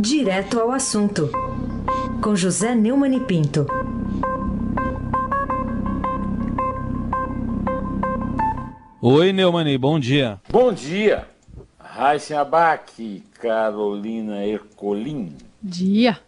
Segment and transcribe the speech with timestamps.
[0.00, 1.28] Direto ao assunto,
[2.22, 3.66] com José Neumann e Pinto.
[9.02, 10.40] Oi, Neumani, bom dia.
[10.48, 11.26] Bom dia.
[11.80, 15.36] Raíssa Abac, Carolina Ercolim.
[15.60, 16.20] Dia.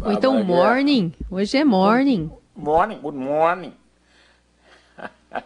[0.00, 1.12] Ou então morning.
[1.28, 2.30] Hoje é morning.
[2.54, 3.72] Morning, good morning.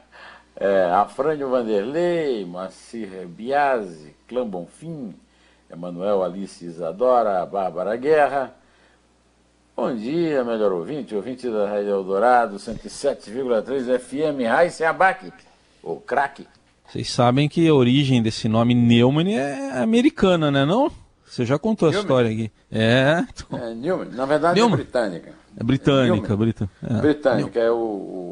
[0.56, 5.14] é, Afrânio Vanderlei, Macir Biasi, Clã Bonfim,
[5.70, 8.54] Emanuel Alice Isadora, Bárbara Guerra.
[9.76, 15.32] Bom dia, melhor ouvinte, ouvinte da Rádio Eldorado, 107,3 FM, Raíssa Abac,
[15.82, 16.46] o craque.
[16.86, 20.92] Vocês sabem que a origem desse nome Neumann é americana, né não?
[21.26, 21.98] Você já contou Neumann.
[21.98, 22.52] a história aqui.
[22.70, 23.24] É.
[23.52, 24.10] É Newman.
[24.12, 25.32] Na verdade é britânica.
[25.56, 26.70] É britânica, é Brita...
[26.82, 27.00] é.
[27.00, 27.60] britânica.
[27.60, 27.76] É o,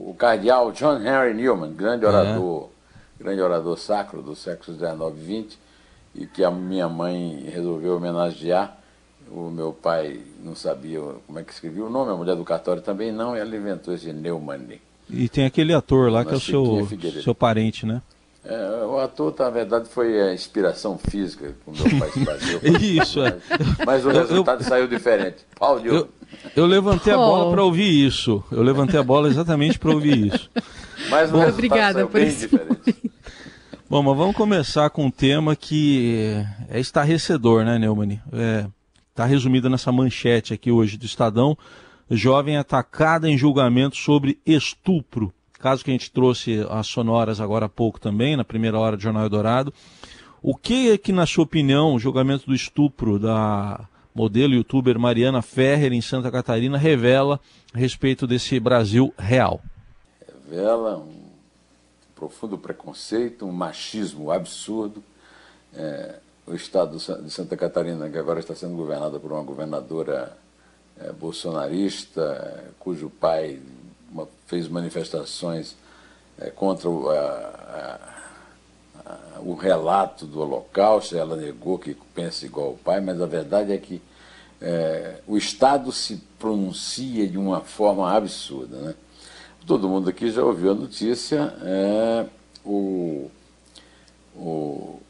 [0.08, 2.68] o, cardeal John Henry Newman, grande orador,
[3.18, 3.24] é.
[3.24, 5.58] grande orador sacro do século XIX e XX,
[6.14, 8.78] e que a minha mãe resolveu homenagear.
[9.30, 12.82] O meu pai não sabia como é que escrevia o nome, a mulher do cartório
[12.82, 14.78] também não, e ela inventou esse Neumann.
[15.08, 16.88] E tem aquele ator lá que é o seu,
[17.22, 18.02] seu parente, né?
[18.44, 22.60] É, o ator, na verdade, foi a inspiração física que o meu pai se baseou.
[22.80, 23.36] isso, é.
[23.86, 25.46] Mas o resultado eu, saiu diferente.
[25.56, 26.08] Pau de eu,
[26.56, 28.42] eu levantei a bola para ouvir isso.
[28.50, 30.50] Eu levantei a bola exatamente para ouvir isso.
[31.08, 33.11] Mas o Bom, resultado obrigada saiu por bem diferente.
[33.92, 38.18] Bom, mas vamos começar com um tema que é estarrecedor, né, Neumann?
[38.32, 38.66] É,
[39.14, 41.58] tá resumido nessa manchete aqui hoje do Estadão.
[42.10, 47.68] Jovem atacada em julgamento sobre estupro caso que a gente trouxe as sonoras agora há
[47.68, 49.74] pouco também, na primeira hora do Jornal Eldorado.
[50.42, 55.42] O que é que, na sua opinião, o julgamento do estupro da modelo youtuber Mariana
[55.42, 57.38] Ferrer em Santa Catarina revela
[57.74, 59.60] a respeito desse Brasil real?
[60.48, 61.21] Revela um
[62.14, 65.02] profundo preconceito, um machismo absurdo.
[65.74, 70.36] É, o estado de Santa Catarina, que agora está sendo governado por uma governadora
[71.00, 73.60] é, bolsonarista, cujo pai
[74.12, 75.74] uma, fez manifestações
[76.38, 77.98] é, contra o, a, a,
[79.06, 83.72] a, o, relato do Holocausto, ela negou que pensa igual o pai, mas a verdade
[83.72, 84.02] é que
[84.60, 88.76] é, o Estado se pronuncia de uma forma absurda.
[88.76, 88.94] Né?
[89.64, 92.26] Todo mundo aqui já ouviu a notícia, é,
[92.64, 93.30] o,
[94.34, 95.00] o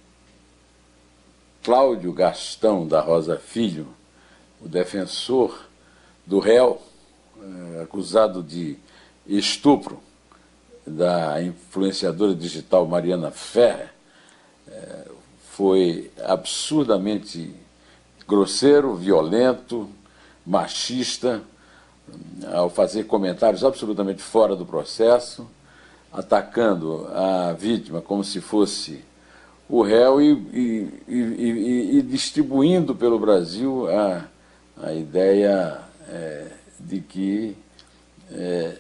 [1.64, 3.88] Cláudio Gastão da Rosa Filho,
[4.60, 5.58] o defensor
[6.26, 6.82] do réu,
[7.40, 8.76] é, acusado de
[9.26, 9.98] estupro
[10.86, 13.88] da influenciadora digital Mariana Ferrer
[14.69, 15.06] é,
[15.50, 17.54] foi absurdamente
[18.28, 19.88] grosseiro, violento,
[20.44, 21.42] machista,
[22.52, 25.48] ao fazer comentários absolutamente fora do processo,
[26.12, 29.02] atacando a vítima como se fosse
[29.68, 34.26] o réu e, e, e, e distribuindo pelo Brasil a,
[34.82, 37.56] a ideia é, de que
[38.30, 38.76] é,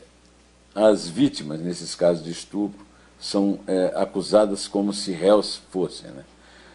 [0.74, 2.84] as vítimas, nesses casos de estupro,
[3.20, 6.10] são é, acusadas como se réus fossem.
[6.10, 6.24] Né?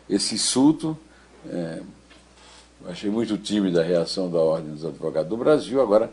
[0.09, 0.97] Esse insulto,
[1.50, 1.81] é,
[2.88, 5.81] achei muito tímida a reação da Ordem dos Advogados do Brasil.
[5.81, 6.12] Agora,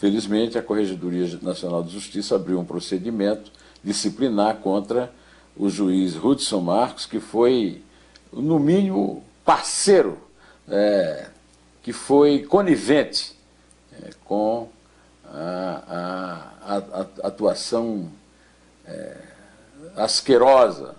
[0.00, 3.52] felizmente, a Corregedoria Nacional de Justiça abriu um procedimento
[3.84, 5.12] disciplinar contra
[5.54, 7.82] o juiz Hudson Marcos, que foi,
[8.32, 10.18] no mínimo, parceiro,
[10.66, 11.28] é,
[11.82, 13.36] que foi conivente
[13.92, 14.70] é, com
[15.26, 18.10] a, a, a atuação
[18.86, 19.18] é,
[19.96, 20.94] asquerosa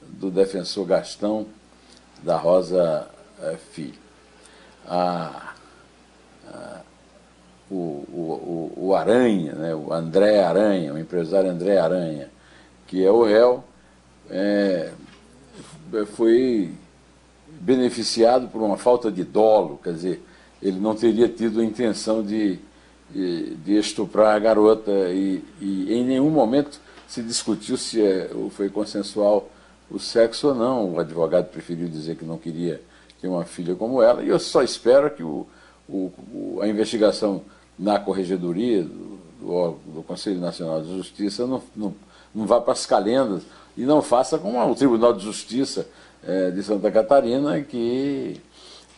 [0.00, 1.46] do defensor Gastão
[2.22, 3.06] da Rosa
[3.42, 3.98] é, Filho.
[4.86, 5.52] A,
[6.48, 6.75] a,
[7.70, 12.28] o, o, o, Aranha, né, o André Aranha, o empresário André Aranha,
[12.86, 13.64] que é o réu,
[14.30, 14.92] é,
[16.14, 16.72] foi
[17.60, 20.22] beneficiado por uma falta de dolo, quer dizer,
[20.62, 22.60] ele não teria tido a intenção de
[23.10, 29.48] de estuprar a garota e, e, em nenhum momento se discutiu se é, foi consensual
[29.88, 30.94] o sexo ou não.
[30.94, 32.80] O advogado preferiu dizer que não queria
[33.20, 35.46] ter uma filha como ela e eu só espero que o,
[35.88, 37.42] o, a investigação
[37.78, 41.94] na corregedoria do, do, do, Conselho Nacional de Justiça não, não,
[42.34, 43.42] não vá para as calendas
[43.76, 45.86] e não faça como o Tribunal de Justiça
[46.24, 48.40] é, de Santa Catarina que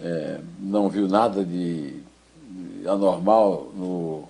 [0.01, 2.01] é, não viu nada de
[2.87, 4.29] anormal no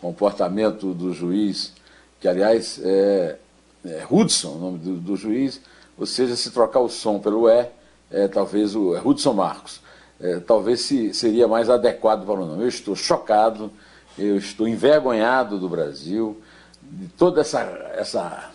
[0.00, 1.72] comportamento do juiz,
[2.20, 3.36] que aliás é,
[3.84, 5.60] é Hudson, o nome do, do, juiz,
[5.98, 7.66] ou seja, se trocar o som pelo E,
[8.10, 9.80] é, talvez o é Hudson Marcos,
[10.20, 12.62] é, talvez se, seria mais adequado para o nome.
[12.62, 13.70] Eu estou chocado,
[14.18, 16.40] eu estou envergonhado do Brasil,
[16.82, 17.60] de toda essa,
[17.94, 18.50] essa,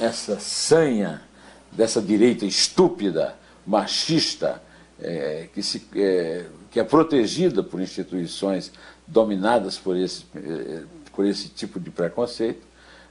[0.00, 1.22] essa sanha
[1.70, 3.34] dessa direita estúpida,
[3.66, 4.62] machista,
[5.00, 8.72] é, que, se, é, que é protegida por instituições
[9.06, 10.82] dominadas por esse, é,
[11.14, 12.66] por esse tipo de preconceito.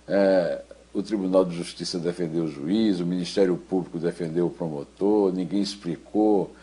[0.07, 0.61] É,
[0.93, 6.53] o Tribunal de Justiça defendeu o juiz, o Ministério Público defendeu o promotor, ninguém explicou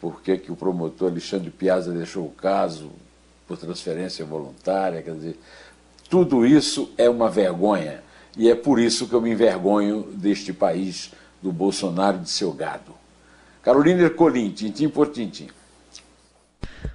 [0.00, 2.90] por que, que o promotor Alexandre Piazza deixou o caso
[3.46, 5.02] por transferência voluntária.
[5.02, 5.38] Quer dizer,
[6.08, 8.02] tudo isso é uma vergonha.
[8.36, 11.12] E é por isso que eu me envergonho deste país,
[11.42, 12.92] do Bolsonaro e de seu gado.
[13.62, 15.48] Carolina Ercolim, tintim por tintim.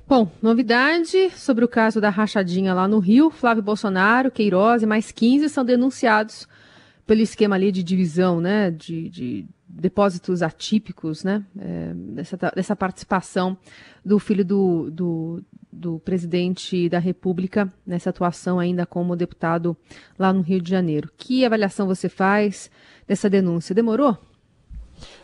[0.08, 3.30] Bom, novidade sobre o caso da rachadinha lá no Rio.
[3.30, 6.48] Flávio Bolsonaro, Queiroz e mais 15 são denunciados
[7.06, 13.56] pelo esquema ali de divisão, né, de, de depósitos atípicos, né, é, dessa, dessa participação
[14.04, 19.78] do filho do, do, do presidente da República nessa atuação ainda como deputado
[20.18, 21.12] lá no Rio de Janeiro.
[21.16, 22.72] Que avaliação você faz
[23.08, 23.76] dessa denúncia?
[23.76, 24.18] Demorou?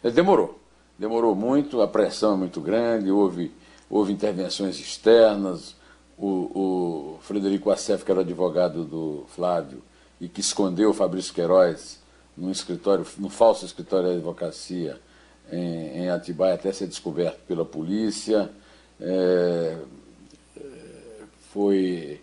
[0.04, 0.62] É, demorou.
[0.98, 3.52] Demorou muito, a pressão é muito grande, houve,
[3.90, 5.76] houve intervenções externas.
[6.18, 9.84] O, o Frederico Assef, que era advogado do Flávio,
[10.22, 12.00] e que escondeu o Fabrício Queiroz
[12.38, 15.00] num escritório, num falso escritório de advocacia
[15.52, 18.50] em, em Atibaia até ser descoberto pela polícia.
[19.00, 19.78] É,
[20.58, 20.62] é,
[21.52, 22.22] foi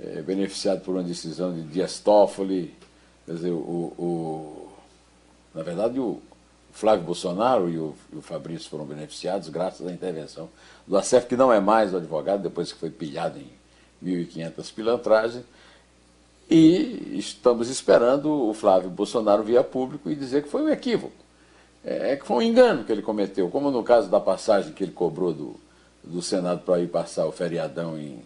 [0.00, 2.74] é, beneficiado por uma decisão de Dias Toffoli,
[3.26, 4.72] quer dizer, o, o,
[5.54, 6.20] na verdade o
[6.72, 10.48] Flávio Bolsonaro e o, e o Fabrício foram beneficiados graças à intervenção
[10.86, 13.50] do ACEF, que não é mais o advogado, depois que foi pilhado em
[14.02, 15.44] 1.500 pilantragens,
[16.50, 21.14] e estamos esperando o Flávio Bolsonaro via público e dizer que foi um equívoco,
[21.84, 24.82] é, é, que foi um engano que ele cometeu, como no caso da passagem que
[24.82, 25.56] ele cobrou do,
[26.02, 28.20] do Senado para ir passar o feriadão em,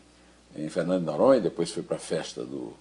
[0.57, 2.73] em Fernando Noronha, depois foi para a festa do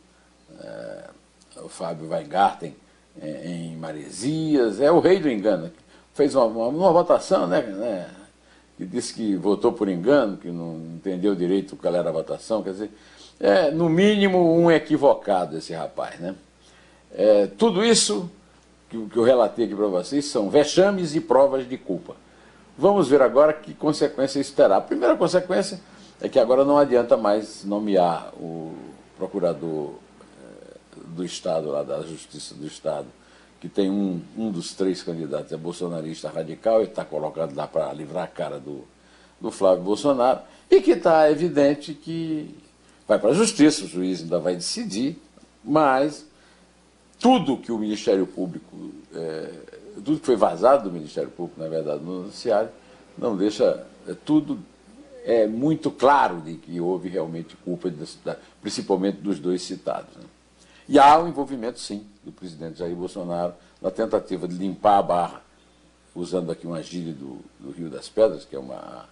[0.61, 1.09] é,
[1.57, 2.75] o Fábio Weingarten
[3.21, 5.71] em, em Maresias, é o rei do engano.
[6.13, 8.09] Fez uma, uma, uma votação, né, né,
[8.77, 12.71] que disse que votou por engano, que não entendeu direito qual era a votação, quer
[12.71, 12.91] dizer,
[13.43, 16.17] é, no mínimo, um equivocado esse rapaz.
[16.17, 16.33] Né?
[17.13, 18.31] É, tudo isso
[18.89, 22.15] que, que eu relatei aqui para vocês são vexames e provas de culpa.
[22.77, 24.77] Vamos ver agora que consequência isso terá.
[24.77, 25.81] A primeira consequência
[26.21, 28.73] é que agora não adianta mais nomear o
[29.17, 29.95] procurador
[30.41, 33.07] é, do Estado, lá da Justiça do Estado,
[33.59, 37.91] que tem um, um dos três candidatos, é bolsonarista radical e está colocado lá para
[37.91, 38.85] livrar a cara do,
[39.41, 40.39] do Flávio Bolsonaro,
[40.71, 42.62] e que está evidente que
[43.07, 45.21] vai para a justiça, o juiz ainda vai decidir,
[45.63, 46.25] mas
[47.19, 49.49] tudo que o Ministério Público, é,
[49.95, 52.69] tudo que foi vazado do Ministério Público, na verdade, no noticiário,
[53.17, 54.59] não deixa, é, tudo
[55.25, 57.91] é muito claro de que houve realmente culpa,
[58.61, 60.15] principalmente dos dois citados.
[60.15, 60.23] Né?
[60.89, 65.03] E há o um envolvimento, sim, do presidente Jair Bolsonaro na tentativa de limpar a
[65.03, 65.41] barra,
[66.13, 69.07] usando aqui uma gíria do, do Rio das Pedras, que é uma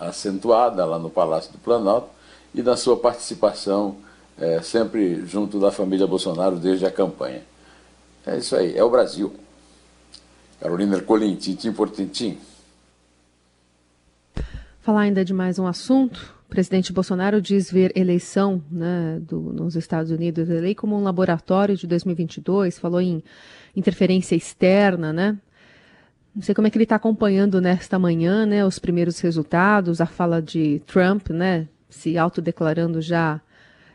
[0.00, 2.08] acentuada lá no Palácio do Planalto
[2.52, 3.96] e na sua participação
[4.36, 7.42] é, sempre junto da família Bolsonaro desde a campanha.
[8.26, 9.32] É isso aí, é o Brasil.
[10.60, 12.38] Carolina Ercolim, tintim por tintim.
[14.88, 16.34] Falar ainda de mais um assunto.
[16.46, 21.02] O presidente Bolsonaro diz ver eleição né, do, nos Estados Unidos, a lei como um
[21.02, 23.22] laboratório de 2022, falou em
[23.76, 25.36] interferência externa, né?
[26.34, 30.06] Não sei como é que ele está acompanhando nesta manhã, né, os primeiros resultados, a
[30.06, 33.42] fala de Trump, né, se autodeclarando já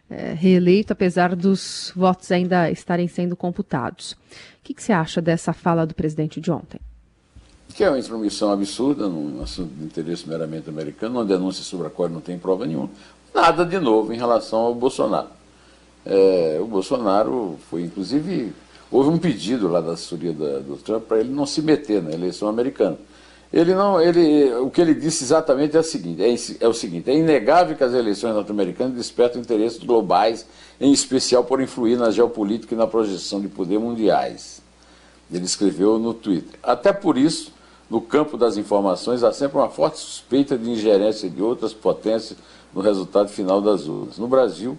[0.08, 4.12] é, reeleito, apesar dos votos ainda estarem sendo computados.
[4.12, 4.18] O
[4.62, 6.80] que, que você acha dessa fala do presidente de ontem?
[7.74, 11.90] Que é uma intromissão absurda num assunto de interesse meramente americano, uma denúncia sobre a
[11.90, 12.90] qual não tem prova nenhuma.
[13.34, 15.30] Nada de novo em relação ao Bolsonaro.
[16.06, 18.54] É, o Bolsonaro foi, inclusive,
[18.92, 22.12] houve um pedido lá da assessoria da, do Trump para ele não se meter na
[22.12, 22.98] eleição americana.
[23.54, 27.10] Ele não, ele, o que ele disse exatamente é o seguinte: é, é o seguinte,
[27.10, 30.46] é inegável que as eleições norte-americanas despertam interesses globais,
[30.82, 34.60] em especial por influir na geopolítica e na projeção de poder mundiais.
[35.32, 36.60] Ele escreveu no Twitter.
[36.64, 37.53] Até por isso,
[37.94, 42.40] no campo das informações, há sempre uma forte suspeita de ingerência de outras potências
[42.74, 44.18] no resultado final das urnas.
[44.18, 44.76] No Brasil,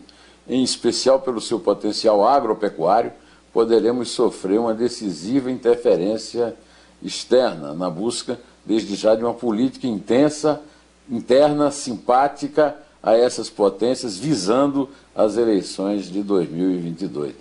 [0.48, 3.12] em especial pelo seu potencial agropecuário,
[3.52, 6.56] poderemos sofrer uma decisiva interferência
[7.00, 10.60] externa na busca, desde já, de uma política intensa,
[11.08, 17.32] interna, simpática a essas potências, visando as eleições de 2022.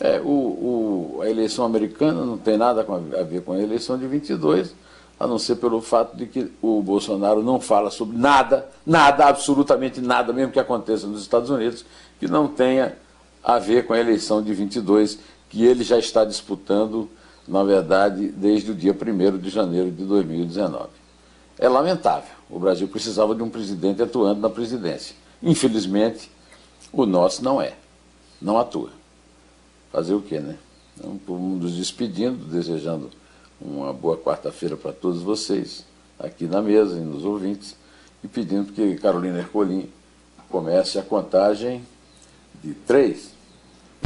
[0.00, 2.86] É, o, o, a eleição americana não tem nada
[3.18, 4.83] a ver com a eleição de 22
[5.24, 9.98] a não ser pelo fato de que o Bolsonaro não fala sobre nada, nada, absolutamente
[9.98, 11.82] nada, mesmo que aconteça nos Estados Unidos,
[12.20, 12.94] que não tenha
[13.42, 17.08] a ver com a eleição de 22, que ele já está disputando,
[17.48, 20.90] na verdade, desde o dia 1 de janeiro de 2019.
[21.58, 22.34] É lamentável.
[22.50, 25.16] O Brasil precisava de um presidente atuando na presidência.
[25.42, 26.30] Infelizmente,
[26.92, 27.72] o nosso não é.
[28.42, 28.90] Não atua.
[29.90, 30.58] Fazer o quê, né?
[30.98, 33.08] Então, nos despedindo, desejando
[33.60, 35.84] uma boa quarta-feira para todos vocês,
[36.18, 37.76] aqui na mesa e nos ouvintes,
[38.22, 39.90] e pedindo que Carolina Ercolim
[40.48, 41.84] comece a contagem
[42.62, 43.32] de três,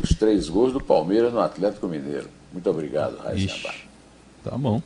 [0.02, 2.28] os três gols do Palmeiras no Atlético Mineiro.
[2.52, 3.74] Muito obrigado, Raíssa
[4.42, 4.82] Tá bom.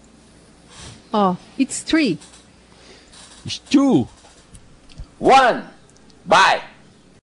[1.13, 2.19] Ó, oh, it's three.
[3.45, 4.09] It's two.
[5.21, 5.65] One.
[6.25, 6.72] Bye.